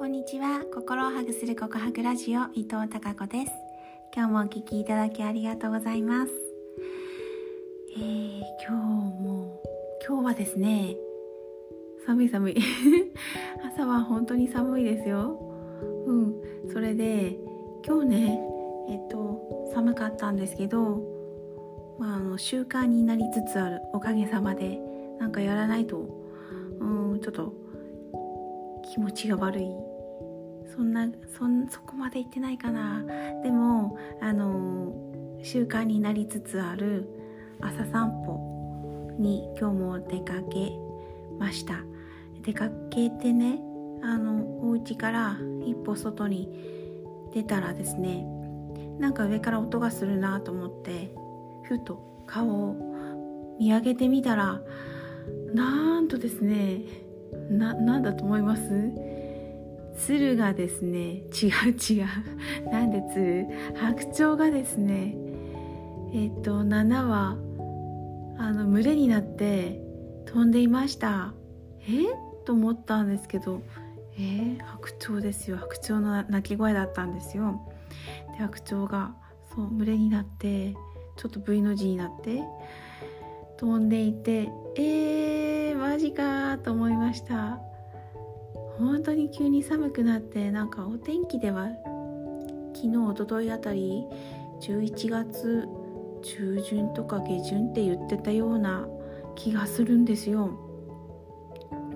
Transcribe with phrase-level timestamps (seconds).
[0.00, 0.64] こんにちは。
[0.72, 3.52] 心をハグする告白ラジオ伊藤孝子です。
[4.16, 6.32] 今日もお聞きいただきありがとうございます。
[7.98, 9.60] えー、今日も
[10.08, 10.96] 今日はですね
[12.06, 12.56] 寒い寒い。
[13.62, 15.38] 朝は本当に寒いですよ。
[16.06, 16.34] うん。
[16.72, 17.38] それで
[17.86, 18.42] 今日ね
[18.88, 21.04] えっと寒かったんですけど
[21.98, 23.82] まあ、あの習慣になりつつある。
[23.92, 24.80] おかげさまで
[25.18, 26.08] なんかやらないと
[26.80, 27.52] うんちょっと
[28.82, 29.89] 気持ちが悪い。
[30.74, 33.02] そんなそんそこまで言ってないかな。
[33.42, 34.92] でもあの
[35.42, 37.08] 習慣になりつつある
[37.60, 40.72] 朝散歩に今日も出かけ
[41.38, 41.74] ました。
[42.42, 43.60] 出かけてね
[44.02, 46.48] あのお家から一歩外に
[47.34, 48.24] 出たらですね
[48.98, 51.14] なんか上から音がするなと思って
[51.64, 54.60] ふと顔を見上げてみたら
[55.54, 56.80] なんとですね
[57.50, 58.62] ななんだと思います？
[60.06, 62.06] 鶴がですね違う違う。
[62.70, 63.46] なんで鶴？
[63.76, 65.14] 白鳥がですね
[66.12, 67.36] えっ、と7羽
[68.38, 69.80] あの群れになって
[70.26, 71.34] 飛んでいました。
[71.86, 72.04] え？
[72.46, 73.62] と思ったんですけど
[74.16, 74.18] え？
[74.58, 75.58] ー、白鳥ですよ。
[75.58, 77.60] 白鳥の鳴き声だったんですよ。
[78.36, 79.14] で白鳥が
[79.54, 80.74] そう群れになって
[81.16, 82.42] ちょっと V の字になって
[83.58, 87.60] 飛んでいてえー、マジかと思いました。
[88.80, 91.68] 本当に急に寒くなってなんかお天気では
[92.74, 94.06] 昨日おとといあたり
[94.60, 95.68] 11月
[96.22, 98.86] 中旬とか下旬って言ってたような
[99.34, 100.50] 気がするんですよ。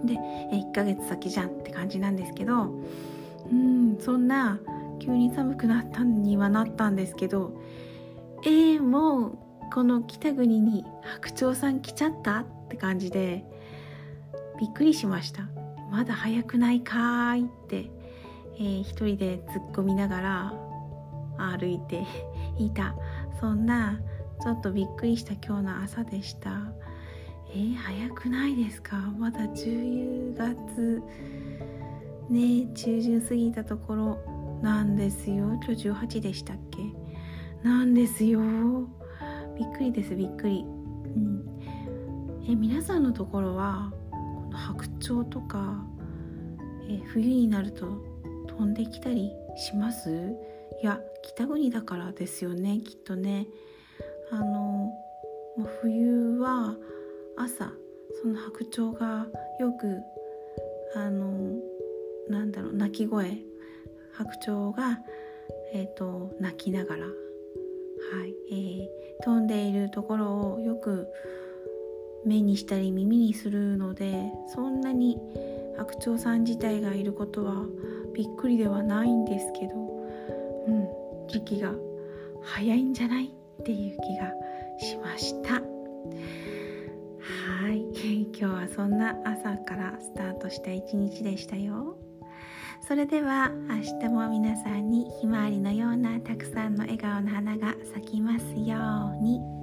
[0.04, 2.74] で1ヶ月先じゃんって感じなんですけど
[3.50, 4.60] うんそんな
[4.98, 7.58] 急に寒くなったにはなったんですけど
[8.44, 9.38] えー、もう
[9.72, 12.40] この北国に白鳥さん来ちゃった？
[12.40, 13.44] って感じで
[14.60, 15.48] びっくりしました。
[15.94, 17.88] まだ早くないかーいって、
[18.56, 20.52] えー、一人で突っ込みながら
[21.38, 22.02] 歩いて
[22.58, 22.96] いた。
[23.38, 24.00] そんな
[24.42, 26.72] ちょっとびっくりした今日の朝でした。
[27.50, 28.96] えー、早くないですか？
[29.16, 31.00] まだ10月
[32.28, 35.44] ね中旬過ぎたところなんですよ。
[35.64, 36.92] 今日18でしたっけ？
[37.62, 38.40] なんですよ。
[39.56, 41.44] びっくりですびっくり、うん、
[42.48, 43.92] え皆さんのところは
[44.54, 45.84] 白鳥とか
[46.88, 47.86] え冬になると
[48.48, 50.36] 飛んできたりします？
[50.82, 53.46] いや北国だからですよねきっとね。
[54.30, 54.92] あの
[55.82, 56.74] 冬は
[57.36, 57.70] 朝
[58.20, 59.26] その白鳥が
[59.60, 60.00] よく
[60.96, 61.58] あの
[62.28, 63.38] なんだろう鳴き声
[64.12, 64.98] 白鳥が、
[65.72, 67.10] えーと鳴きながらは
[68.26, 71.08] いえー、飛んでいるところをよく
[72.26, 75.18] 目にしたり耳にするのでそんなに
[75.76, 77.64] 白鳥さん自体がいることは
[78.14, 79.74] びっくりではないんですけど、
[80.66, 80.88] うん、
[81.28, 81.72] 時期が
[82.42, 83.28] 早いんじゃないっ
[83.64, 84.32] ていう気が
[84.78, 85.54] しました。
[85.54, 85.60] は
[87.70, 87.86] い。
[88.38, 91.96] 今日はそんな朝からスタートした一日でしたよ。
[92.86, 98.76] それでは明日も皆さんにひまわりのようなたくさんの笑顔の花が咲きますよ
[99.18, 99.53] うに。